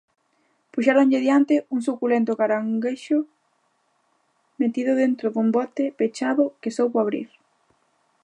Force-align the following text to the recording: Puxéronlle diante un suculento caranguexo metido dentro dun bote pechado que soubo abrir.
Puxéronlle 0.73 1.19
diante 1.25 1.55
un 1.75 1.79
suculento 1.87 2.37
caranguexo 2.41 3.17
metido 4.61 4.91
dentro 5.03 5.27
dun 5.31 5.47
bote 5.57 5.83
pechado 5.99 6.43
que 6.61 6.75
soubo 6.77 6.97
abrir. 6.99 7.29